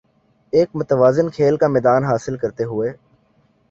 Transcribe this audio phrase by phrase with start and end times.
[0.53, 2.89] ایک متوازن کھیل کا میدان حاصل کرتے ہوے